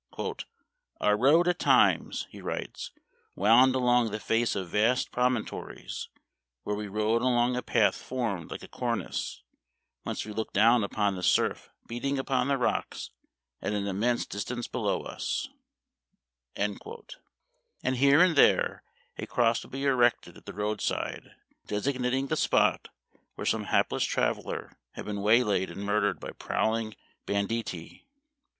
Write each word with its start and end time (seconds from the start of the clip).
"Our 0.99 1.15
road 1.15 1.47
at 1.47 1.59
times," 1.59 2.25
he 2.31 2.41
writes," 2.41 2.89
wound 3.35 3.75
along 3.75 4.09
the 4.09 4.19
face 4.19 4.55
of 4.55 4.69
vast 4.69 5.11
promon 5.11 5.45
tories, 5.45 6.07
where 6.63 6.75
we 6.75 6.87
rode 6.87 7.21
along 7.21 7.55
a 7.55 7.61
path 7.61 7.97
formed 7.97 8.49
like 8.49 8.63
a 8.63 8.67
cornice, 8.67 9.43
whence 10.01 10.25
we 10.25 10.33
looked 10.33 10.55
down 10.55 10.83
upon 10.83 11.13
the 11.13 11.21
surf 11.21 11.69
beating 11.85 12.17
upon 12.17 12.47
the 12.47 12.57
rocks 12.57 13.11
at 13.61 13.73
an 13.73 13.85
immense 13.85 14.25
distance 14.25 14.67
below 14.67 15.03
us;" 15.03 15.49
and 16.55 16.77
here 17.97 18.21
and 18.23 18.35
there 18.35 18.51
a 18.59 18.69
1 18.69 18.73
70 18.73 18.73
Memoir 18.73 18.81
of 18.81 18.83
Washington 18.87 19.17
Irving. 19.17 19.27
cross 19.27 19.63
would 19.63 19.71
be 19.71 19.85
erected 19.85 20.37
at 20.37 20.45
the 20.47 20.61
road 20.61 20.81
side, 20.81 21.31
desig 21.67 21.93
nating 21.99 22.27
the 22.29 22.35
spot 22.35 22.87
where 23.35 23.45
some 23.45 23.65
hapless 23.65 24.03
traveler 24.05 24.75
had 24.93 25.05
been 25.05 25.21
waylaid 25.21 25.69
and 25.69 25.83
murdered 25.85 26.19
by 26.19 26.31
prowling 26.31 26.95
banditti. 27.27 28.07